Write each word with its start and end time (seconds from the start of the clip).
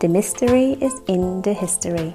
The 0.00 0.06
Mystery 0.06 0.74
is 0.74 0.94
in 1.08 1.42
the 1.42 1.52
History. 1.52 2.14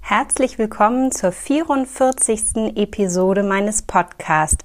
Herzlich 0.00 0.58
willkommen 0.58 1.12
zur 1.12 1.30
44. 1.30 2.74
Episode 2.74 3.42
meines 3.42 3.82
Podcasts. 3.82 4.64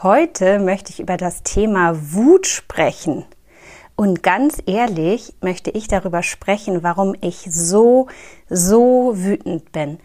Heute 0.00 0.60
möchte 0.60 0.92
ich 0.92 1.00
über 1.00 1.16
das 1.16 1.42
Thema 1.42 1.96
Wut 2.12 2.46
sprechen. 2.46 3.24
Und 3.96 4.22
ganz 4.22 4.62
ehrlich 4.66 5.34
möchte 5.40 5.72
ich 5.72 5.88
darüber 5.88 6.22
sprechen, 6.22 6.84
warum 6.84 7.16
ich 7.20 7.48
so, 7.50 8.06
so 8.48 9.14
wütend 9.16 9.72
bin. 9.72 9.98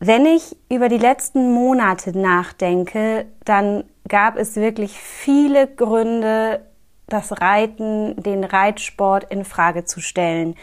Wenn 0.00 0.26
ich 0.26 0.56
über 0.68 0.88
die 0.88 0.98
letzten 0.98 1.52
Monate 1.52 2.18
nachdenke, 2.18 3.26
dann 3.44 3.84
gab 4.08 4.38
es 4.38 4.56
wirklich 4.56 4.98
viele 4.98 5.68
Gründe, 5.68 6.62
das 7.06 7.40
Reiten, 7.40 8.20
den 8.22 8.44
Reitsport 8.44 9.24
in 9.30 9.44
Frage 9.44 9.84
zu 9.84 10.00
stellen. 10.00 10.54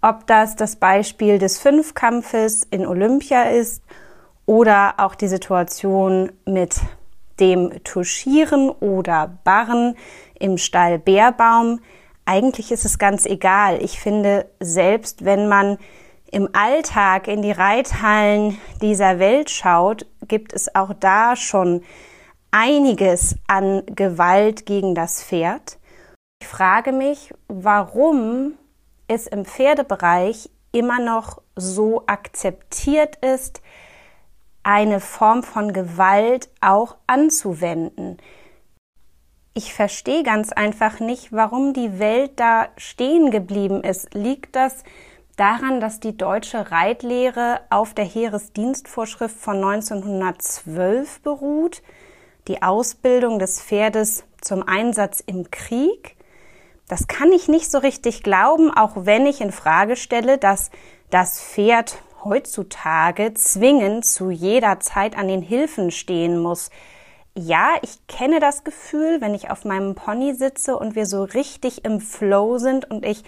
Ob 0.00 0.26
das 0.26 0.56
das 0.56 0.76
Beispiel 0.76 1.38
des 1.38 1.58
Fünfkampfes 1.58 2.64
in 2.70 2.86
Olympia 2.86 3.44
ist 3.44 3.82
oder 4.46 4.94
auch 4.98 5.14
die 5.14 5.28
Situation 5.28 6.32
mit 6.44 6.80
dem 7.40 7.82
Tuschieren 7.84 8.70
oder 8.70 9.38
Barren 9.44 9.96
im 10.38 10.58
Stall 10.58 10.98
Bärbaum. 10.98 11.80
Eigentlich 12.24 12.72
ist 12.72 12.84
es 12.84 12.98
ganz 12.98 13.26
egal. 13.26 13.82
Ich 13.82 14.00
finde, 14.00 14.46
selbst 14.60 15.24
wenn 15.24 15.48
man 15.48 15.78
im 16.30 16.48
Alltag 16.52 17.28
in 17.28 17.42
die 17.42 17.52
Reithallen 17.52 18.58
dieser 18.80 19.18
Welt 19.18 19.50
schaut, 19.50 20.06
gibt 20.26 20.52
es 20.52 20.74
auch 20.74 20.94
da 20.98 21.36
schon 21.36 21.82
einiges 22.50 23.36
an 23.46 23.82
Gewalt 23.86 24.66
gegen 24.66 24.94
das 24.94 25.22
Pferd. 25.22 25.78
Ich 26.42 26.48
frage 26.48 26.90
mich, 26.90 27.32
warum 27.46 28.58
es 29.06 29.28
im 29.28 29.44
Pferdebereich 29.44 30.50
immer 30.72 30.98
noch 30.98 31.40
so 31.54 32.02
akzeptiert 32.08 33.14
ist, 33.24 33.62
eine 34.64 34.98
Form 34.98 35.44
von 35.44 35.72
Gewalt 35.72 36.50
auch 36.60 36.96
anzuwenden. 37.06 38.16
Ich 39.54 39.72
verstehe 39.72 40.24
ganz 40.24 40.50
einfach 40.50 40.98
nicht, 40.98 41.32
warum 41.32 41.74
die 41.74 42.00
Welt 42.00 42.32
da 42.40 42.70
stehen 42.76 43.30
geblieben 43.30 43.84
ist. 43.84 44.12
Liegt 44.12 44.56
das 44.56 44.82
daran, 45.36 45.78
dass 45.78 46.00
die 46.00 46.16
deutsche 46.16 46.72
Reitlehre 46.72 47.60
auf 47.70 47.94
der 47.94 48.04
Heeresdienstvorschrift 48.04 49.36
von 49.36 49.62
1912 49.62 51.20
beruht, 51.20 51.82
die 52.48 52.62
Ausbildung 52.62 53.38
des 53.38 53.62
Pferdes 53.62 54.24
zum 54.40 54.66
Einsatz 54.66 55.22
im 55.24 55.48
Krieg? 55.52 56.16
Das 56.88 57.06
kann 57.06 57.32
ich 57.32 57.48
nicht 57.48 57.70
so 57.70 57.78
richtig 57.78 58.22
glauben, 58.22 58.70
auch 58.70 58.92
wenn 58.94 59.26
ich 59.26 59.40
in 59.40 59.52
Frage 59.52 59.96
stelle, 59.96 60.38
dass 60.38 60.70
das 61.10 61.40
Pferd 61.40 62.02
heutzutage 62.24 63.34
zwingend 63.34 64.04
zu 64.04 64.30
jeder 64.30 64.80
Zeit 64.80 65.16
an 65.16 65.28
den 65.28 65.42
Hilfen 65.42 65.90
stehen 65.90 66.38
muss. 66.38 66.70
Ja, 67.34 67.70
ich 67.82 68.06
kenne 68.08 68.40
das 68.40 68.62
Gefühl, 68.64 69.20
wenn 69.20 69.34
ich 69.34 69.50
auf 69.50 69.64
meinem 69.64 69.94
Pony 69.94 70.34
sitze 70.34 70.76
und 70.76 70.94
wir 70.94 71.06
so 71.06 71.22
richtig 71.24 71.84
im 71.84 72.00
Flow 72.00 72.58
sind 72.58 72.90
und 72.90 73.06
ich 73.06 73.24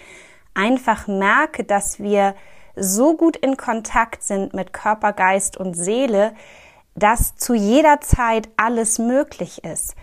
einfach 0.53 1.07
merke, 1.07 1.63
dass 1.63 1.99
wir 1.99 2.35
so 2.75 3.15
gut 3.15 3.35
in 3.37 3.57
Kontakt 3.57 4.23
sind 4.23 4.53
mit 4.53 4.73
Körper, 4.73 5.13
Geist 5.13 5.57
und 5.57 5.73
Seele, 5.75 6.33
dass 6.95 7.35
zu 7.35 7.53
jeder 7.53 7.99
Zeit 8.01 8.49
alles 8.57 8.99
möglich 8.99 9.63
ist. 9.63 9.95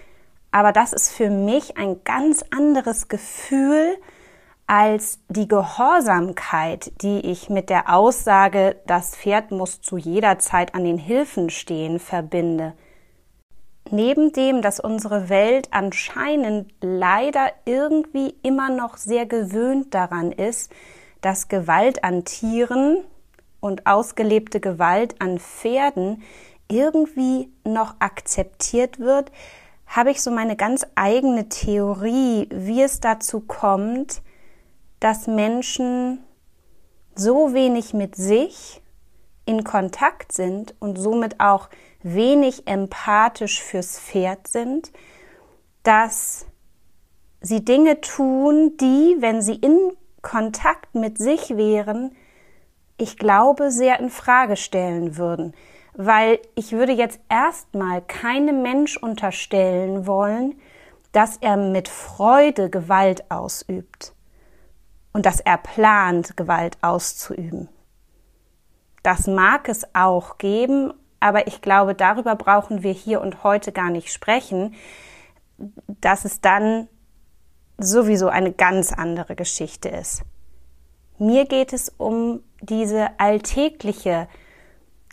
Aber 0.53 0.73
das 0.73 0.93
ist 0.93 1.11
für 1.11 1.31
mich 1.31 1.79
ein 1.79 2.05
ganz 2.05 2.45
anderes 2.51 3.09
Gefühl 3.09 3.97
als 4.67 5.19
die 5.29 5.49
Gehorsamkeit, 5.49 6.93
die 7.03 7.21
ich 7.21 7.51
mit 7.51 7.69
der 7.69 7.93
Aussage, 7.93 8.77
das 8.87 9.17
Pferd 9.17 9.51
muss 9.51 9.81
zu 9.81 9.97
jeder 9.97 10.39
Zeit 10.39 10.75
an 10.75 10.85
den 10.85 10.99
Hilfen 10.99 11.51
stehen, 11.51 11.99
verbinde. 11.99 12.75
Neben 13.91 14.33
dem, 14.33 14.63
dass 14.63 14.79
unsere 14.79 15.29
Welt 15.29 15.69
anscheinend 15.73 16.73
leider 16.81 17.51
irgendwie 17.65 18.35
immer 18.43 18.71
noch 18.71 18.97
sehr 18.97 19.27
gewöhnt 19.27 19.93
daran 19.93 20.33
ist, 20.33 20.73
dass 21.21 21.49
Gewalt 21.49 22.05
an 22.05 22.25
Tieren 22.25 22.99
und 23.61 23.87
ausgelebte 23.87 24.61
Gewalt 24.61 25.21
an 25.21 25.39
Pferden 25.39 26.23
irgendwie 26.71 27.53
noch 27.65 27.97
akzeptiert 27.99 28.99
wird, 28.99 29.31
habe 29.93 30.11
ich 30.11 30.23
so 30.23 30.31
meine 30.31 30.57
ganz 30.57 30.87
eigene 30.95 31.51
Theorie, 31.51 32.49
wie 32.51 32.83
es 32.83 33.01
dazu 33.01 33.41
kommt, 33.41 34.23
dass 35.01 35.27
Menschen 35.27 36.25
so 37.15 37.53
wenig 37.53 37.93
mit 37.93 38.17
sich 38.17 38.81
in 39.45 39.65
Kontakt 39.65 40.33
sind 40.33 40.75
und 40.81 40.97
somit 40.97 41.41
auch 41.41 41.69
wenig 42.03 42.67
empathisch 42.67 43.63
fürs 43.63 43.99
Pferd 43.99 44.49
sind, 44.49 44.93
dass 45.83 46.47
sie 47.43 47.63
Dinge 47.63 48.01
tun, 48.01 48.79
die, 48.81 49.17
wenn 49.19 49.43
sie 49.43 49.57
in 49.57 49.77
Kontakt 50.23 50.95
mit 50.95 51.19
sich 51.19 51.57
wären, 51.59 52.17
ich 52.97 53.19
glaube, 53.19 53.71
sehr 53.71 54.01
in 54.01 54.09
Frage 54.09 54.57
stellen 54.57 55.19
würden 55.19 55.53
weil 55.95 56.41
ich 56.55 56.73
würde 56.73 56.93
jetzt 56.93 57.21
erstmal 57.29 58.03
keinem 58.03 58.63
Mensch 58.63 58.97
unterstellen 58.97 60.07
wollen, 60.07 60.55
dass 61.13 61.37
er 61.37 61.57
mit 61.57 61.89
Freude 61.89 62.71
Gewalt 62.71 63.31
ausübt 63.31 64.15
und 65.13 65.27
dass 65.27 65.41
er 65.41 65.59
plant, 65.59 66.37
Gewalt 66.37 66.79
auszuüben. 66.81 67.69
Das 69.03 69.27
mag 69.27 69.69
es 69.69 69.87
auch 69.95 70.39
geben, 70.39 70.95
aber 71.21 71.47
ich 71.47 71.61
glaube, 71.61 71.95
darüber 71.95 72.37
brauchen 72.37 72.83
wir 72.83 72.93
hier 72.93 73.21
und 73.21 73.45
heute 73.45 73.73
gar 73.73 73.91
nicht 73.91 74.13
sprechen, 74.13 74.75
dass 76.01 76.25
es 76.25 76.41
dann 76.41 76.89
sowieso 77.79 78.29
eine 78.29 78.53
ganz 78.53 78.93
andere 78.93 79.37
Geschichte 79.37 79.89
ist. 79.89 80.23
Mir 81.19 81.45
geht 81.45 81.73
es 81.73 81.91
um 81.91 82.43
diese 82.61 83.21
alltägliche 83.21 84.29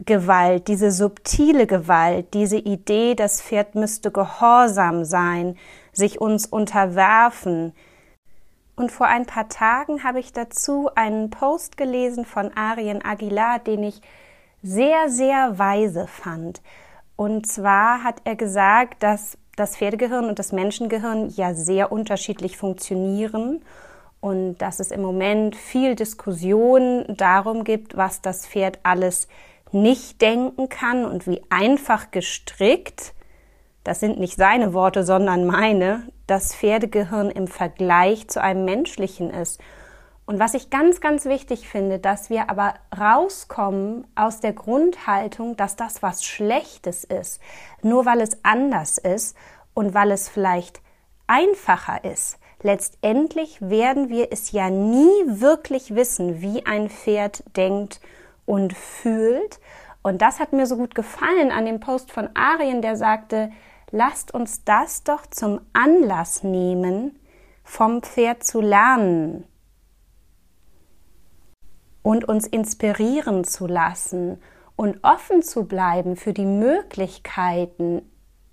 Gewalt, 0.06 0.68
diese 0.68 0.92
subtile 0.92 1.68
Gewalt, 1.68 2.34
diese 2.34 2.58
Idee, 2.58 3.16
das 3.16 3.42
Pferd 3.42 3.76
müsste 3.76 4.12
gehorsam 4.12 5.04
sein, 5.04 5.58
sich 5.92 6.22
uns 6.22 6.46
unterwerfen. 6.46 7.74
Und 8.76 8.92
vor 8.92 9.08
ein 9.08 9.26
paar 9.26 9.50
Tagen 9.50 10.04
habe 10.04 10.20
ich 10.20 10.32
dazu 10.32 10.90
einen 10.96 11.30
Post 11.30 11.76
gelesen 11.76 12.24
von 12.24 12.56
Arien 12.56 13.04
Aguilar, 13.04 13.60
den 13.60 13.84
ich 13.84 14.02
sehr, 14.64 15.10
sehr 15.10 15.60
weise 15.60 16.08
fand. 16.08 16.62
Und 17.18 17.46
zwar 17.46 18.04
hat 18.04 18.22
er 18.24 18.38
gesagt, 18.38 19.04
dass 19.04 19.38
das 19.58 19.76
Pferdegehirn 19.76 20.26
und 20.26 20.40
das 20.40 20.54
Menschengehirn 20.54 21.30
ja 21.36 21.54
sehr 21.54 21.92
unterschiedlich 21.92 22.56
funktionieren 22.56 23.62
und 24.22 24.58
dass 24.58 24.80
es 24.80 24.92
im 24.92 25.02
Moment 25.02 25.58
viel 25.58 25.96
Diskussion 25.96 27.04
darum 27.10 27.66
gibt, 27.66 27.98
was 27.98 28.22
das 28.22 28.48
Pferd 28.48 28.80
alles 28.84 29.28
nicht 29.72 30.22
denken 30.22 30.70
kann 30.70 31.06
und 31.06 31.28
wie 31.28 31.42
einfach 31.50 32.12
gestrickt, 32.12 33.14
das 33.84 34.00
sind 34.00 34.20
nicht 34.20 34.36
seine 34.36 34.74
Worte, 34.74 35.04
sondern 35.04 35.46
meine, 35.46 36.04
das 36.28 36.54
Pferdegehirn 36.54 37.32
im 37.32 37.48
Vergleich 37.48 38.28
zu 38.28 38.42
einem 38.42 38.66
menschlichen 38.66 39.32
ist. 39.32 39.60
Und 40.26 40.38
was 40.38 40.54
ich 40.54 40.70
ganz, 40.70 41.02
ganz 41.02 41.26
wichtig 41.26 41.68
finde, 41.68 41.98
dass 41.98 42.30
wir 42.30 42.52
aber 42.52 42.76
rauskommen 42.96 44.06
aus 44.14 44.40
der 44.40 44.54
Grundhaltung, 44.54 45.58
dass 45.58 45.76
das 45.76 46.04
was 46.04 46.24
Schlechtes 46.24 47.04
ist, 47.04 47.42
nur 47.82 48.06
weil 48.06 48.22
es 48.22 48.38
anders 48.44 49.00
ist 49.00 49.36
und 49.74 49.96
weil 49.96 50.12
es 50.12 50.30
vielleicht 50.30 50.82
einfacher 51.26 52.04
ist. 52.04 52.38
Letztendlich 52.62 53.60
werden 53.62 54.10
wir 54.10 54.32
es 54.32 54.52
ja 54.52 54.70
nie 54.70 55.10
wirklich 55.26 55.96
wissen, 55.96 56.42
wie 56.42 56.66
ein 56.66 56.90
Pferd 56.90 57.44
denkt 57.56 58.00
und 58.50 58.74
fühlt. 58.74 59.60
Und 60.02 60.22
das 60.22 60.40
hat 60.40 60.54
mir 60.54 60.66
so 60.66 60.76
gut 60.76 60.96
gefallen 60.96 61.52
an 61.52 61.66
dem 61.66 61.80
Post 61.80 62.12
von 62.12 62.30
Arien, 62.34 62.82
der 62.82 62.96
sagte, 62.96 63.52
lasst 63.92 64.34
uns 64.34 64.64
das 64.64 65.04
doch 65.04 65.28
zum 65.28 65.62
Anlass 65.74 66.44
nehmen, 66.44 67.20
vom 67.64 68.02
Pferd 68.02 68.44
zu 68.44 68.62
lernen. 68.62 69.46
und 72.02 72.26
uns 72.26 72.48
inspirieren 72.48 73.44
zu 73.44 73.68
lassen 73.68 74.42
und 74.76 75.04
offen 75.04 75.44
zu 75.44 75.66
bleiben 75.66 76.16
für 76.16 76.34
die 76.34 76.46
Möglichkeiten, 76.46 78.02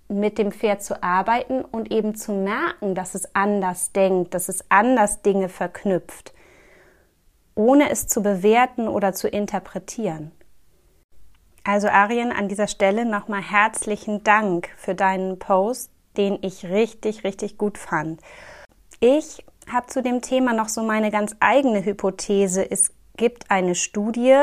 mit 0.08 0.38
dem 0.38 0.52
Pferd 0.52 0.82
zu 0.82 1.02
arbeiten 1.02 1.64
und 1.64 1.90
eben 1.90 2.14
zu 2.14 2.32
merken, 2.32 2.94
dass 2.94 3.14
es 3.14 3.34
anders 3.34 3.92
denkt, 3.92 4.34
dass 4.34 4.48
es 4.48 4.70
anders 4.70 5.22
Dinge 5.22 5.48
verknüpft, 5.48 6.34
ohne 7.56 7.90
es 7.90 8.06
zu 8.06 8.22
bewerten 8.22 8.86
oder 8.86 9.12
zu 9.12 9.26
interpretieren. 9.26 10.30
Also 11.64 11.88
Arjen, 11.88 12.30
an 12.30 12.46
dieser 12.46 12.68
Stelle 12.68 13.04
nochmal 13.04 13.42
herzlichen 13.42 14.22
Dank 14.22 14.68
für 14.76 14.94
deinen 14.94 15.40
Post, 15.40 15.90
den 16.16 16.38
ich 16.42 16.66
richtig, 16.66 17.24
richtig 17.24 17.58
gut 17.58 17.76
fand. 17.76 18.20
Ich 19.00 19.44
habe 19.70 19.88
zu 19.88 20.00
dem 20.00 20.22
Thema 20.22 20.52
noch 20.52 20.68
so 20.68 20.82
meine 20.82 21.10
ganz 21.10 21.34
eigene 21.40 21.84
Hypothese. 21.84 22.70
Es 22.70 22.92
gibt 23.16 23.50
eine 23.50 23.74
Studie, 23.74 24.36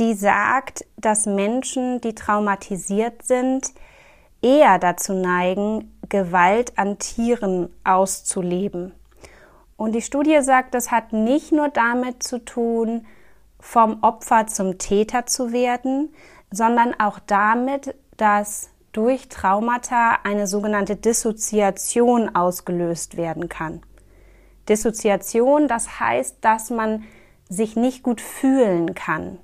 die 0.00 0.14
sagt, 0.14 0.84
dass 0.96 1.26
Menschen, 1.26 2.00
die 2.00 2.14
traumatisiert 2.14 3.22
sind, 3.22 3.72
eher 4.42 4.78
dazu 4.78 5.12
neigen, 5.12 5.96
Gewalt 6.08 6.76
an 6.78 6.98
Tieren 6.98 7.72
auszuleben. 7.84 8.92
Und 9.80 9.92
die 9.92 10.02
Studie 10.02 10.42
sagt, 10.42 10.74
das 10.74 10.90
hat 10.90 11.14
nicht 11.14 11.52
nur 11.52 11.70
damit 11.70 12.22
zu 12.22 12.44
tun, 12.44 13.06
vom 13.58 14.02
Opfer 14.02 14.46
zum 14.46 14.76
Täter 14.76 15.24
zu 15.24 15.54
werden, 15.54 16.12
sondern 16.50 16.94
auch 17.00 17.18
damit, 17.18 17.94
dass 18.18 18.68
durch 18.92 19.30
Traumata 19.30 20.18
eine 20.22 20.46
sogenannte 20.46 20.96
Dissoziation 20.96 22.34
ausgelöst 22.34 23.16
werden 23.16 23.48
kann. 23.48 23.80
Dissoziation, 24.68 25.66
das 25.66 25.98
heißt, 25.98 26.36
dass 26.42 26.68
man 26.68 27.04
sich 27.48 27.74
nicht 27.74 28.02
gut 28.02 28.20
fühlen 28.20 28.94
kann, 28.94 29.38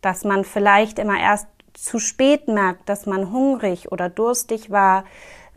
dass 0.00 0.24
man 0.24 0.44
vielleicht 0.44 0.98
immer 0.98 1.20
erst 1.20 1.48
zu 1.74 1.98
spät 1.98 2.48
merkt, 2.48 2.88
dass 2.88 3.04
man 3.04 3.30
hungrig 3.30 3.92
oder 3.92 4.08
durstig 4.08 4.70
war, 4.70 5.04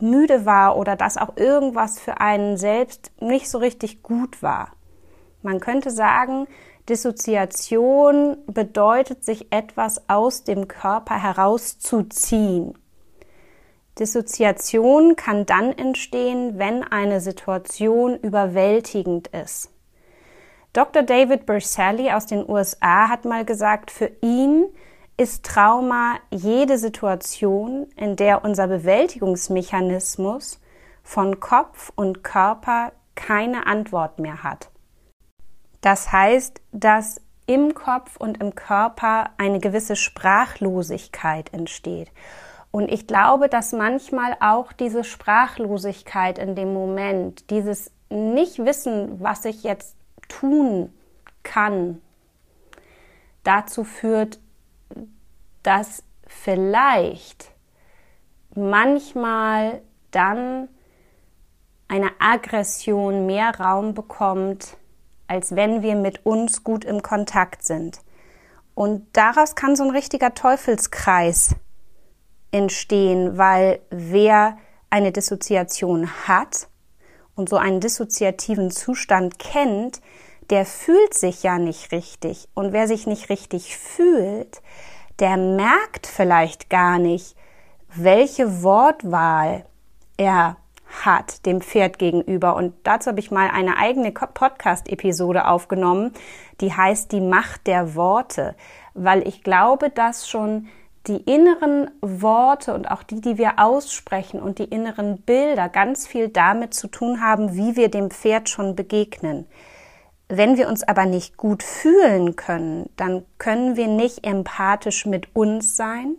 müde 0.00 0.46
war 0.46 0.76
oder 0.76 0.96
dass 0.96 1.16
auch 1.16 1.36
irgendwas 1.36 1.98
für 1.98 2.20
einen 2.20 2.56
selbst 2.56 3.10
nicht 3.20 3.48
so 3.48 3.58
richtig 3.58 4.02
gut 4.02 4.42
war. 4.42 4.72
Man 5.42 5.60
könnte 5.60 5.90
sagen, 5.90 6.46
Dissoziation 6.88 8.36
bedeutet, 8.46 9.24
sich 9.24 9.52
etwas 9.52 10.08
aus 10.08 10.44
dem 10.44 10.68
Körper 10.68 11.20
herauszuziehen. 11.20 12.74
Dissoziation 13.98 15.16
kann 15.16 15.46
dann 15.46 15.72
entstehen, 15.72 16.58
wenn 16.58 16.84
eine 16.84 17.20
Situation 17.20 18.16
überwältigend 18.16 19.28
ist. 19.28 19.70
Dr. 20.74 21.02
David 21.02 21.46
Berselli 21.46 22.10
aus 22.12 22.26
den 22.26 22.46
USA 22.46 23.08
hat 23.08 23.24
mal 23.24 23.46
gesagt, 23.46 23.90
für 23.90 24.10
ihn 24.20 24.66
ist 25.16 25.44
Trauma 25.44 26.16
jede 26.30 26.78
Situation, 26.78 27.86
in 27.96 28.16
der 28.16 28.44
unser 28.44 28.68
Bewältigungsmechanismus 28.68 30.60
von 31.02 31.40
Kopf 31.40 31.92
und 31.94 32.22
Körper 32.22 32.92
keine 33.14 33.66
Antwort 33.66 34.18
mehr 34.18 34.42
hat. 34.42 34.70
Das 35.80 36.12
heißt, 36.12 36.60
dass 36.72 37.20
im 37.46 37.74
Kopf 37.74 38.16
und 38.16 38.40
im 38.42 38.54
Körper 38.54 39.30
eine 39.38 39.60
gewisse 39.60 39.96
Sprachlosigkeit 39.96 41.52
entsteht. 41.52 42.10
Und 42.70 42.90
ich 42.90 43.06
glaube, 43.06 43.48
dass 43.48 43.72
manchmal 43.72 44.36
auch 44.40 44.72
diese 44.72 45.04
Sprachlosigkeit 45.04 46.38
in 46.38 46.56
dem 46.56 46.74
Moment, 46.74 47.48
dieses 47.50 47.90
Nicht-Wissen, 48.10 49.20
was 49.20 49.44
ich 49.44 49.62
jetzt 49.62 49.96
tun 50.28 50.92
kann, 51.42 52.02
dazu 53.44 53.84
führt, 53.84 54.40
dass 55.66 56.04
vielleicht 56.28 57.50
manchmal 58.54 59.82
dann 60.12 60.68
eine 61.88 62.10
Aggression 62.20 63.26
mehr 63.26 63.58
Raum 63.58 63.92
bekommt, 63.94 64.76
als 65.26 65.56
wenn 65.56 65.82
wir 65.82 65.96
mit 65.96 66.24
uns 66.24 66.62
gut 66.62 66.84
im 66.84 67.02
Kontakt 67.02 67.64
sind. 67.64 67.98
Und 68.74 69.08
daraus 69.12 69.56
kann 69.56 69.74
so 69.74 69.82
ein 69.82 69.90
richtiger 69.90 70.34
Teufelskreis 70.34 71.56
entstehen, 72.52 73.36
weil 73.36 73.80
wer 73.90 74.58
eine 74.88 75.10
Dissoziation 75.10 76.28
hat 76.28 76.68
und 77.34 77.48
so 77.48 77.56
einen 77.56 77.80
dissoziativen 77.80 78.70
Zustand 78.70 79.40
kennt, 79.40 80.00
der 80.50 80.64
fühlt 80.64 81.14
sich 81.14 81.42
ja 81.42 81.58
nicht 81.58 81.90
richtig. 81.90 82.48
Und 82.54 82.72
wer 82.72 82.86
sich 82.86 83.06
nicht 83.08 83.30
richtig 83.30 83.76
fühlt, 83.76 84.62
der 85.18 85.36
merkt 85.36 86.06
vielleicht 86.06 86.70
gar 86.70 86.98
nicht, 86.98 87.36
welche 87.94 88.62
Wortwahl 88.62 89.64
er 90.16 90.56
hat 91.04 91.44
dem 91.46 91.60
Pferd 91.60 91.98
gegenüber. 91.98 92.56
Und 92.56 92.74
dazu 92.84 93.10
habe 93.10 93.20
ich 93.20 93.30
mal 93.30 93.50
eine 93.50 93.76
eigene 93.76 94.12
Podcast-Episode 94.12 95.46
aufgenommen, 95.48 96.12
die 96.60 96.72
heißt 96.72 97.12
Die 97.12 97.20
Macht 97.20 97.66
der 97.66 97.94
Worte, 97.94 98.54
weil 98.94 99.26
ich 99.26 99.42
glaube, 99.42 99.90
dass 99.90 100.28
schon 100.28 100.68
die 101.06 101.18
inneren 101.18 101.90
Worte 102.00 102.74
und 102.74 102.90
auch 102.90 103.02
die, 103.02 103.20
die 103.20 103.38
wir 103.38 103.58
aussprechen 103.58 104.40
und 104.40 104.58
die 104.58 104.64
inneren 104.64 105.18
Bilder 105.22 105.68
ganz 105.68 106.06
viel 106.06 106.28
damit 106.28 106.74
zu 106.74 106.88
tun 106.88 107.20
haben, 107.20 107.54
wie 107.54 107.76
wir 107.76 107.90
dem 107.90 108.10
Pferd 108.10 108.48
schon 108.48 108.74
begegnen. 108.74 109.46
Wenn 110.28 110.56
wir 110.56 110.68
uns 110.68 110.82
aber 110.82 111.06
nicht 111.06 111.36
gut 111.36 111.62
fühlen 111.62 112.34
können, 112.34 112.90
dann 112.96 113.24
können 113.38 113.76
wir 113.76 113.86
nicht 113.86 114.26
empathisch 114.26 115.06
mit 115.06 115.34
uns 115.36 115.76
sein 115.76 116.16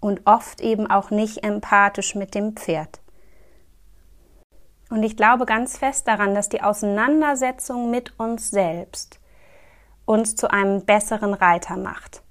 und 0.00 0.22
oft 0.26 0.60
eben 0.60 0.90
auch 0.90 1.10
nicht 1.10 1.44
empathisch 1.44 2.16
mit 2.16 2.34
dem 2.34 2.56
Pferd. 2.56 3.00
Und 4.90 5.02
ich 5.02 5.16
glaube 5.16 5.46
ganz 5.46 5.78
fest 5.78 6.08
daran, 6.08 6.34
dass 6.34 6.48
die 6.48 6.62
Auseinandersetzung 6.62 7.90
mit 7.90 8.18
uns 8.18 8.50
selbst 8.50 9.20
uns 10.04 10.34
zu 10.34 10.50
einem 10.50 10.84
besseren 10.84 11.34
Reiter 11.34 11.76
macht. 11.76 12.22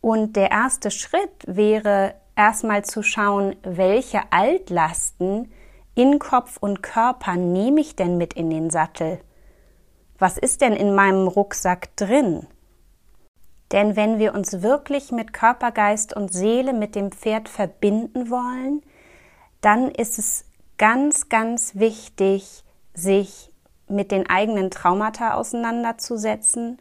Und 0.00 0.34
der 0.34 0.50
erste 0.50 0.90
Schritt 0.90 1.44
wäre 1.46 2.14
erstmal 2.34 2.84
zu 2.84 3.02
schauen, 3.02 3.54
welche 3.62 4.20
Altlasten 4.30 5.52
in 5.94 6.18
Kopf 6.18 6.56
und 6.56 6.82
Körper 6.82 7.36
nehme 7.36 7.82
ich 7.82 7.94
denn 7.94 8.16
mit 8.16 8.32
in 8.32 8.48
den 8.48 8.70
Sattel? 8.70 9.20
Was 10.20 10.36
ist 10.36 10.60
denn 10.60 10.74
in 10.74 10.94
meinem 10.94 11.26
Rucksack 11.26 11.96
drin? 11.96 12.46
Denn 13.72 13.96
wenn 13.96 14.18
wir 14.18 14.34
uns 14.34 14.60
wirklich 14.60 15.12
mit 15.12 15.32
Körper, 15.32 15.72
Geist 15.72 16.14
und 16.14 16.30
Seele 16.30 16.74
mit 16.74 16.94
dem 16.94 17.10
Pferd 17.10 17.48
verbinden 17.48 18.28
wollen, 18.30 18.82
dann 19.62 19.90
ist 19.90 20.18
es 20.18 20.44
ganz, 20.76 21.30
ganz 21.30 21.74
wichtig, 21.76 22.64
sich 22.92 23.50
mit 23.88 24.12
den 24.12 24.28
eigenen 24.28 24.70
Traumata 24.70 25.34
auseinanderzusetzen, 25.34 26.78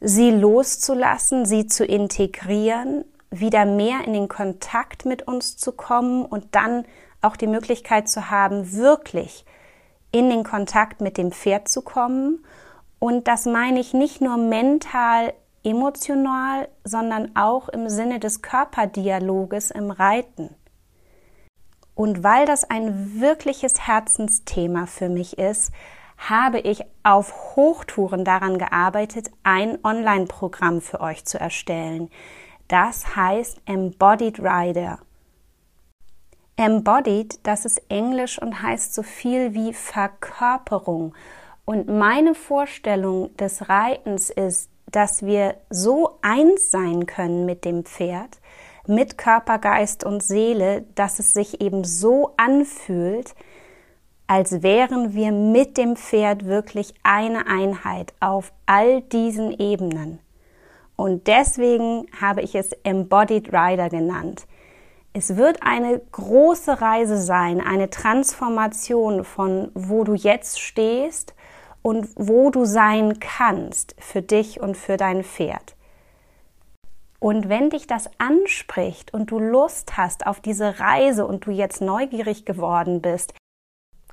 sie 0.00 0.32
loszulassen, 0.32 1.46
sie 1.46 1.68
zu 1.68 1.84
integrieren, 1.84 3.04
wieder 3.30 3.66
mehr 3.66 4.04
in 4.04 4.14
den 4.14 4.28
Kontakt 4.28 5.04
mit 5.04 5.28
uns 5.28 5.56
zu 5.56 5.70
kommen 5.70 6.24
und 6.24 6.56
dann 6.56 6.84
auch 7.22 7.36
die 7.36 7.46
Möglichkeit 7.46 8.08
zu 8.08 8.30
haben, 8.30 8.72
wirklich 8.72 9.44
in 10.10 10.28
den 10.28 10.44
Kontakt 10.44 11.00
mit 11.00 11.18
dem 11.18 11.32
Pferd 11.32 11.68
zu 11.68 11.82
kommen. 11.82 12.44
Und 12.98 13.28
das 13.28 13.46
meine 13.46 13.80
ich 13.80 13.92
nicht 13.94 14.20
nur 14.20 14.36
mental, 14.36 15.34
emotional, 15.62 16.68
sondern 16.84 17.34
auch 17.36 17.68
im 17.68 17.88
Sinne 17.88 18.20
des 18.20 18.42
Körperdialoges 18.42 19.70
im 19.70 19.90
Reiten. 19.90 20.54
Und 21.94 22.24
weil 22.24 22.44
das 22.44 22.64
ein 22.64 23.20
wirkliches 23.20 23.86
Herzensthema 23.86 24.86
für 24.86 25.08
mich 25.08 25.38
ist, 25.38 25.72
habe 26.16 26.60
ich 26.60 26.84
auf 27.02 27.56
Hochtouren 27.56 28.24
daran 28.24 28.58
gearbeitet, 28.58 29.30
ein 29.42 29.78
Online-Programm 29.84 30.80
für 30.80 31.00
euch 31.00 31.24
zu 31.24 31.38
erstellen. 31.38 32.10
Das 32.68 33.16
heißt 33.16 33.60
Embodied 33.66 34.40
Rider. 34.40 34.98
Embodied, 36.56 37.40
das 37.46 37.64
ist 37.64 37.82
Englisch 37.88 38.40
und 38.40 38.62
heißt 38.62 38.94
so 38.94 39.02
viel 39.02 39.54
wie 39.54 39.72
Verkörperung. 39.72 41.14
Und 41.64 41.88
meine 41.88 42.34
Vorstellung 42.34 43.34
des 43.36 43.68
Reitens 43.68 44.30
ist, 44.30 44.70
dass 44.90 45.24
wir 45.24 45.56
so 45.70 46.18
eins 46.22 46.70
sein 46.70 47.06
können 47.06 47.46
mit 47.46 47.64
dem 47.64 47.84
Pferd, 47.84 48.38
mit 48.86 49.16
Körper, 49.16 49.58
Geist 49.58 50.04
und 50.04 50.22
Seele, 50.22 50.84
dass 50.94 51.18
es 51.18 51.32
sich 51.32 51.60
eben 51.60 51.84
so 51.84 52.32
anfühlt, 52.36 53.34
als 54.26 54.62
wären 54.62 55.14
wir 55.14 55.32
mit 55.32 55.76
dem 55.76 55.96
Pferd 55.96 56.44
wirklich 56.44 56.94
eine 57.02 57.46
Einheit 57.46 58.12
auf 58.20 58.52
all 58.66 59.00
diesen 59.02 59.58
Ebenen. 59.58 60.18
Und 60.96 61.26
deswegen 61.26 62.06
habe 62.20 62.42
ich 62.42 62.54
es 62.54 62.72
Embodied 62.84 63.52
Rider 63.52 63.88
genannt. 63.88 64.46
Es 65.12 65.36
wird 65.36 65.62
eine 65.62 66.00
große 66.12 66.80
Reise 66.80 67.18
sein, 67.18 67.60
eine 67.60 67.90
Transformation 67.90 69.24
von 69.24 69.70
wo 69.74 70.04
du 70.04 70.14
jetzt 70.14 70.60
stehst 70.60 71.33
und 71.84 72.08
wo 72.16 72.50
du 72.50 72.64
sein 72.64 73.20
kannst 73.20 73.94
für 73.98 74.22
dich 74.22 74.60
und 74.60 74.76
für 74.76 74.96
dein 74.96 75.22
Pferd. 75.22 75.76
Und 77.20 77.48
wenn 77.48 77.70
dich 77.70 77.86
das 77.86 78.10
anspricht 78.18 79.12
und 79.12 79.30
du 79.30 79.38
Lust 79.38 79.96
hast 79.96 80.26
auf 80.26 80.40
diese 80.40 80.80
Reise 80.80 81.26
und 81.26 81.46
du 81.46 81.50
jetzt 81.50 81.80
neugierig 81.80 82.44
geworden 82.46 83.02
bist, 83.02 83.34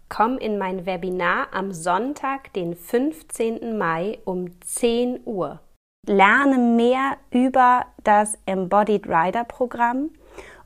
komm 0.09 0.37
in 0.37 0.57
mein 0.57 0.85
Webinar 0.85 1.47
am 1.53 1.71
Sonntag, 1.71 2.51
den 2.53 2.75
15. 2.75 3.77
Mai 3.77 4.19
um 4.25 4.59
10 4.61 5.21
Uhr. 5.25 5.61
Lerne 6.05 6.57
mehr 6.57 7.17
über 7.31 7.85
das 8.03 8.37
Embodied 8.45 9.07
Rider 9.07 9.45
Programm 9.45 10.09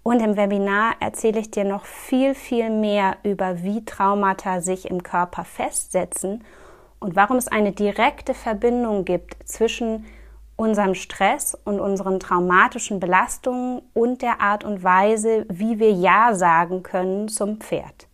und 0.01 0.21
im 0.21 0.37
Webinar 0.37 0.93
erzähle 0.99 1.39
ich 1.39 1.51
dir 1.51 1.65
noch 1.65 1.85
viel, 1.85 2.33
viel 2.33 2.69
mehr 2.69 3.17
über, 3.23 3.61
wie 3.63 3.85
Traumata 3.85 4.61
sich 4.61 4.89
im 4.89 5.03
Körper 5.03 5.43
festsetzen 5.43 6.43
und 6.99 7.15
warum 7.15 7.37
es 7.37 7.47
eine 7.47 7.71
direkte 7.71 8.33
Verbindung 8.33 9.05
gibt 9.05 9.47
zwischen 9.47 10.05
unserem 10.55 10.95
Stress 10.95 11.57
und 11.65 11.79
unseren 11.79 12.19
traumatischen 12.19 12.99
Belastungen 12.99 13.81
und 13.93 14.21
der 14.21 14.41
Art 14.41 14.63
und 14.63 14.83
Weise, 14.83 15.45
wie 15.49 15.79
wir 15.79 15.91
Ja 15.91 16.33
sagen 16.33 16.81
können 16.83 17.27
zum 17.27 17.57
Pferd. 17.57 18.07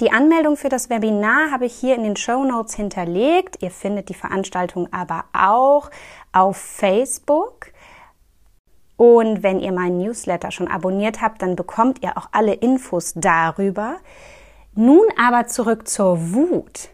Die 0.00 0.10
Anmeldung 0.10 0.56
für 0.56 0.68
das 0.68 0.90
Webinar 0.90 1.50
habe 1.50 1.66
ich 1.66 1.74
hier 1.74 1.94
in 1.94 2.02
den 2.02 2.16
Show 2.16 2.44
Notes 2.44 2.74
hinterlegt. 2.74 3.62
Ihr 3.62 3.70
findet 3.70 4.08
die 4.08 4.14
Veranstaltung 4.14 4.88
aber 4.92 5.24
auch 5.32 5.90
auf 6.32 6.56
Facebook. 6.56 7.66
Und 8.96 9.42
wenn 9.42 9.60
ihr 9.60 9.72
meinen 9.72 9.98
Newsletter 9.98 10.50
schon 10.50 10.68
abonniert 10.68 11.20
habt, 11.20 11.42
dann 11.42 11.56
bekommt 11.56 12.02
ihr 12.02 12.16
auch 12.16 12.28
alle 12.32 12.54
Infos 12.54 13.12
darüber. 13.14 13.96
Nun 14.74 15.06
aber 15.20 15.46
zurück 15.46 15.86
zur 15.86 16.32
Wut. 16.32 16.88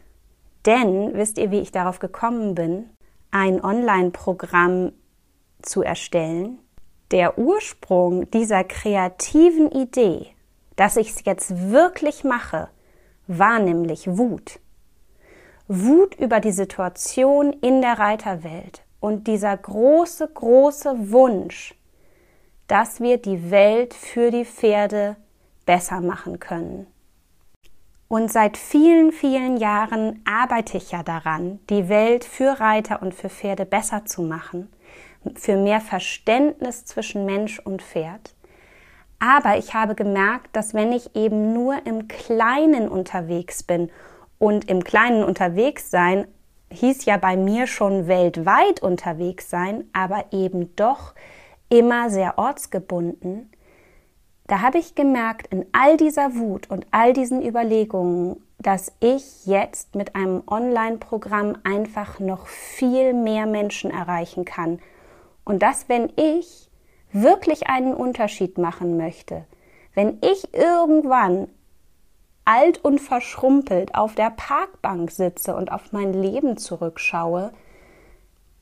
Denn 0.68 1.14
wisst 1.14 1.38
ihr, 1.38 1.50
wie 1.50 1.60
ich 1.60 1.72
darauf 1.72 1.98
gekommen 1.98 2.54
bin? 2.54 2.90
ein 3.30 3.62
Online-Programm 3.62 4.92
zu 5.62 5.82
erstellen. 5.82 6.58
Der 7.10 7.38
Ursprung 7.38 8.30
dieser 8.30 8.64
kreativen 8.64 9.70
Idee, 9.70 10.28
dass 10.76 10.96
ich 10.96 11.10
es 11.10 11.24
jetzt 11.24 11.70
wirklich 11.70 12.24
mache, 12.24 12.68
war 13.26 13.58
nämlich 13.58 14.06
Wut. 14.06 14.60
Wut 15.66 16.14
über 16.14 16.40
die 16.40 16.52
Situation 16.52 17.52
in 17.52 17.82
der 17.82 17.98
Reiterwelt 17.98 18.82
und 19.00 19.26
dieser 19.26 19.56
große, 19.56 20.28
große 20.32 21.10
Wunsch, 21.10 21.74
dass 22.66 23.00
wir 23.00 23.18
die 23.18 23.50
Welt 23.50 23.92
für 23.94 24.30
die 24.30 24.44
Pferde 24.44 25.16
besser 25.66 26.00
machen 26.00 26.40
können. 26.40 26.86
Und 28.08 28.32
seit 28.32 28.56
vielen, 28.56 29.12
vielen 29.12 29.58
Jahren 29.58 30.24
arbeite 30.24 30.78
ich 30.78 30.92
ja 30.92 31.02
daran, 31.02 31.60
die 31.68 31.90
Welt 31.90 32.24
für 32.24 32.58
Reiter 32.58 33.02
und 33.02 33.14
für 33.14 33.28
Pferde 33.28 33.66
besser 33.66 34.06
zu 34.06 34.22
machen, 34.22 34.72
für 35.34 35.58
mehr 35.58 35.82
Verständnis 35.82 36.86
zwischen 36.86 37.26
Mensch 37.26 37.58
und 37.58 37.82
Pferd. 37.82 38.34
Aber 39.18 39.58
ich 39.58 39.74
habe 39.74 39.94
gemerkt, 39.94 40.56
dass 40.56 40.72
wenn 40.72 40.92
ich 40.92 41.14
eben 41.14 41.52
nur 41.52 41.86
im 41.86 42.08
Kleinen 42.08 42.88
unterwegs 42.88 43.62
bin 43.62 43.90
und 44.38 44.70
im 44.70 44.84
Kleinen 44.84 45.22
unterwegs 45.22 45.90
sein, 45.90 46.26
hieß 46.70 47.04
ja 47.04 47.18
bei 47.18 47.36
mir 47.36 47.66
schon 47.66 48.06
weltweit 48.06 48.80
unterwegs 48.80 49.50
sein, 49.50 49.84
aber 49.92 50.26
eben 50.32 50.74
doch 50.76 51.14
immer 51.68 52.08
sehr 52.08 52.38
ortsgebunden, 52.38 53.50
da 54.48 54.62
habe 54.62 54.78
ich 54.78 54.94
gemerkt, 54.94 55.48
in 55.48 55.66
all 55.72 55.98
dieser 55.98 56.34
Wut 56.34 56.70
und 56.70 56.86
all 56.90 57.12
diesen 57.12 57.46
Überlegungen, 57.46 58.42
dass 58.58 58.90
ich 58.98 59.46
jetzt 59.46 59.94
mit 59.94 60.16
einem 60.16 60.42
Online-Programm 60.46 61.58
einfach 61.64 62.18
noch 62.18 62.46
viel 62.46 63.12
mehr 63.12 63.46
Menschen 63.46 63.90
erreichen 63.90 64.46
kann. 64.46 64.80
Und 65.44 65.62
dass, 65.62 65.88
wenn 65.90 66.10
ich 66.16 66.70
wirklich 67.12 67.68
einen 67.68 67.92
Unterschied 67.92 68.56
machen 68.56 68.96
möchte, 68.96 69.44
wenn 69.94 70.18
ich 70.22 70.54
irgendwann 70.54 71.48
alt 72.46 72.82
und 72.82 73.00
verschrumpelt 73.00 73.94
auf 73.94 74.14
der 74.14 74.30
Parkbank 74.30 75.10
sitze 75.10 75.54
und 75.54 75.70
auf 75.70 75.92
mein 75.92 76.14
Leben 76.14 76.56
zurückschaue, 76.56 77.52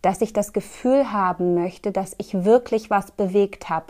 dass 0.02 0.20
ich 0.20 0.32
das 0.32 0.52
Gefühl 0.52 1.12
haben 1.12 1.54
möchte, 1.54 1.92
dass 1.92 2.16
ich 2.18 2.44
wirklich 2.44 2.90
was 2.90 3.12
bewegt 3.12 3.68
habe 3.68 3.86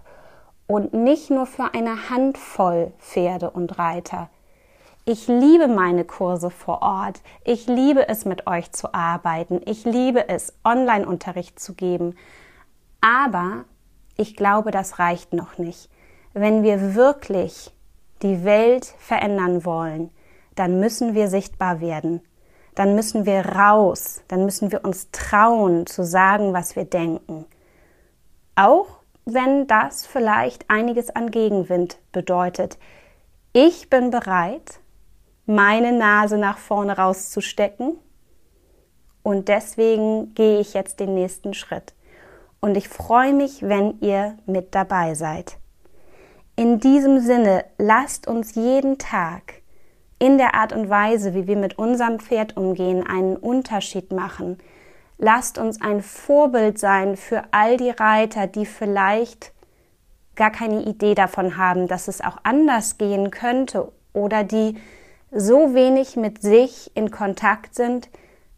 und 0.67 0.93
nicht 0.93 1.31
nur 1.31 1.47
für 1.47 1.75
eine 1.75 2.11
Handvoll 2.11 2.93
Pferde 2.99 3.51
und 3.51 3.79
Reiter. 3.79 4.29
Ich 5.05 5.29
liebe 5.29 5.69
meine 5.69 6.05
Kurse 6.05 6.51
vor 6.51 6.83
Ort. 6.83 7.21
Ich 7.45 7.69
liebe 7.69 8.09
es, 8.09 8.25
mit 8.25 8.49
euch 8.49 8.73
zu 8.73 8.93
arbeiten. 8.93 9.61
Ich 9.65 9.85
liebe 9.85 10.29
es, 10.29 10.53
Online-Unterricht 10.65 11.61
zu 11.61 11.75
geben. 11.75 12.17
Aber 13.01 13.67
ich 14.17 14.35
glaube, 14.35 14.73
das 14.73 14.99
reicht 14.99 15.33
noch 15.33 15.59
nicht. 15.59 15.89
Wenn 16.33 16.65
wir 16.65 16.97
wirklich 16.97 17.71
die 18.23 18.45
Welt 18.45 18.85
verändern 18.99 19.65
wollen, 19.65 20.11
dann 20.57 20.81
müssen 20.81 21.15
wir 21.15 21.29
sichtbar 21.29 21.81
werden. 21.81 22.21
Dann 22.75 22.97
müssen 22.97 23.27
wir 23.27 23.47
raus. 23.47 24.23
Dann 24.27 24.45
müssen 24.45 24.73
wir 24.73 24.85
uns 24.85 25.13
trauen 25.13 25.87
zu 25.87 26.05
sagen, 26.05 26.53
was 26.53 26.75
wir 26.75 26.85
denken. 26.85 27.45
Auch 28.57 28.96
wenn 29.27 29.67
das 29.67 30.07
vielleicht 30.07 30.71
einiges 30.71 31.11
an 31.11 31.33
Gegenwind 31.33 31.99
bedeutet. 32.13 32.79
Ich 33.53 33.91
bin 33.91 34.11
bereit, 34.11 34.79
meine 35.47 35.93
Nase 35.93 36.39
nach 36.39 36.59
vorne 36.59 36.97
rauszustecken 36.97 37.99
und 39.25 39.49
deswegen 39.49 40.33
gehe 40.35 40.61
ich 40.61 40.75
jetzt 40.75 41.01
den 41.01 41.15
nächsten 41.15 41.55
Schritt. 41.55 41.93
Und 42.61 42.77
ich 42.77 42.89
freue 42.89 43.35
mich, 43.35 43.63
wenn 43.63 44.01
ihr 44.01 44.39
mit 44.47 44.75
dabei 44.75 45.15
seid. 45.15 45.59
In 46.55 46.79
diesem 46.79 47.19
Sinne, 47.19 47.65
lasst 47.79 48.29
uns 48.29 48.55
jeden 48.55 48.97
Tag 48.99 49.63
in 50.21 50.39
der 50.39 50.55
Art 50.55 50.73
und 50.73 50.89
Weise, 50.89 51.35
wie 51.35 51.49
wir 51.49 51.57
mit 51.57 51.79
unserem 51.79 52.21
Pferd 52.21 52.57
umgehen, 52.57 53.05
einen 53.07 53.37
Unterschied 53.37 54.13
machen 54.13 54.59
Lasst 55.19 55.59
uns 55.59 55.81
ein 55.81 56.03
Vorbild 56.03 56.79
sein 56.79 57.17
für 57.17 57.45
all 57.51 57.77
die 57.77 57.91
Reiter, 57.91 58.47
die 58.47 58.67
vielleicht 58.67 59.53
gar 60.35 60.51
keine 60.51 60.83
Idee 60.83 61.15
davon 61.15 61.57
haben, 61.57 61.89
dass 61.89 62.09
es 62.09 62.21
auch 62.21 62.37
anders 62.43 62.99
gehen 62.99 63.31
könnte 63.31 63.91
oder 64.13 64.45
die 64.45 64.77
so 65.31 65.75
wenig 65.75 66.17
mit 66.17 66.43
sich 66.43 66.91
in 66.95 67.11
Kontakt 67.11 67.75
sind, 67.75 68.11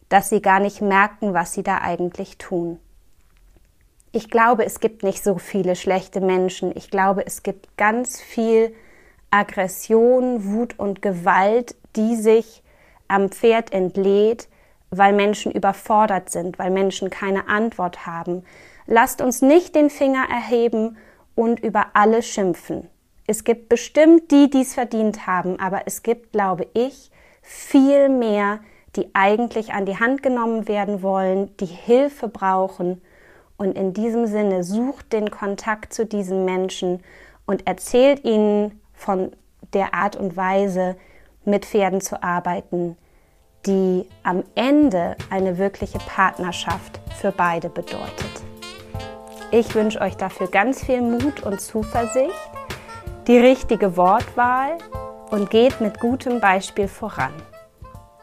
dass 0.08 0.28
sie 0.28 0.42
gar 0.42 0.60
nicht 0.60 0.80
merken, 0.80 1.34
was 1.34 1.52
sie 1.52 1.62
da 1.62 1.78
eigentlich 1.78 2.38
tun. 2.38 2.80
Ich 4.10 4.30
glaube, 4.30 4.64
es 4.64 4.80
gibt 4.80 5.02
nicht 5.02 5.22
so 5.22 5.38
viele 5.38 5.76
schlechte 5.76 6.20
Menschen. 6.20 6.72
Ich 6.76 6.90
glaube, 6.90 7.26
es 7.26 7.42
gibt 7.42 7.76
ganz 7.76 8.20
viel 8.20 8.74
Aggression, 9.30 10.44
Wut 10.44 10.78
und 10.78 11.02
Gewalt, 11.02 11.76
die 11.94 12.16
sich 12.16 12.62
am 13.06 13.28
Pferd 13.28 13.72
entlädt, 13.72 14.48
weil 14.90 15.12
Menschen 15.12 15.52
überfordert 15.52 16.30
sind, 16.30 16.58
weil 16.58 16.70
Menschen 16.70 17.10
keine 17.10 17.48
Antwort 17.48 18.06
haben. 18.06 18.44
Lasst 18.86 19.20
uns 19.20 19.42
nicht 19.42 19.74
den 19.74 19.90
Finger 19.90 20.24
erheben 20.30 20.96
und 21.34 21.60
über 21.60 21.88
alle 21.94 22.22
schimpfen. 22.22 22.88
Es 23.26 23.44
gibt 23.44 23.68
bestimmt 23.68 24.30
die, 24.30 24.48
die 24.48 24.62
es 24.62 24.74
verdient 24.74 25.26
haben, 25.26 25.60
aber 25.60 25.82
es 25.86 26.02
gibt, 26.02 26.32
glaube 26.32 26.66
ich, 26.72 27.10
viel 27.42 28.08
mehr, 28.08 28.60
die 28.96 29.10
eigentlich 29.12 29.72
an 29.72 29.84
die 29.84 30.00
Hand 30.00 30.22
genommen 30.22 30.66
werden 30.66 31.02
wollen, 31.02 31.54
die 31.58 31.66
Hilfe 31.66 32.28
brauchen. 32.28 33.02
Und 33.58 33.76
in 33.76 33.92
diesem 33.92 34.26
Sinne 34.26 34.64
sucht 34.64 35.12
den 35.12 35.30
Kontakt 35.30 35.92
zu 35.92 36.06
diesen 36.06 36.44
Menschen 36.44 37.02
und 37.44 37.66
erzählt 37.66 38.24
ihnen 38.24 38.80
von 38.94 39.32
der 39.74 39.92
Art 39.94 40.16
und 40.16 40.36
Weise, 40.36 40.96
mit 41.44 41.64
Pferden 41.64 42.00
zu 42.00 42.22
arbeiten, 42.22 42.96
die 43.66 44.08
am 44.22 44.44
Ende 44.54 45.16
eine 45.30 45.58
wirkliche 45.58 45.98
Partnerschaft 45.98 47.00
für 47.20 47.32
beide 47.32 47.68
bedeutet. 47.68 48.42
Ich 49.50 49.74
wünsche 49.74 50.00
euch 50.00 50.16
dafür 50.16 50.48
ganz 50.48 50.84
viel 50.84 51.00
Mut 51.00 51.42
und 51.42 51.60
Zuversicht, 51.60 52.50
die 53.26 53.38
richtige 53.38 53.96
Wortwahl 53.96 54.78
und 55.30 55.50
geht 55.50 55.80
mit 55.80 56.00
gutem 56.00 56.40
Beispiel 56.40 56.88
voran. 56.88 57.32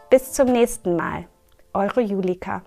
Bis 0.09 0.33
zum 0.33 0.51
nächsten 0.51 0.95
Mal, 0.95 1.25
eure 1.73 2.01
Julika. 2.01 2.61